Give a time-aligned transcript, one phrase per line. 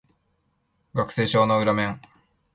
[0.95, 2.01] 学生証の裏面